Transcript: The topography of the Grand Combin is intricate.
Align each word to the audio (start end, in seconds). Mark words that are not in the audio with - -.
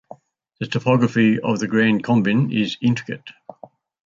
The 0.59 0.65
topography 0.65 1.39
of 1.39 1.59
the 1.59 1.67
Grand 1.67 2.03
Combin 2.03 2.51
is 2.51 2.75
intricate. 2.81 3.29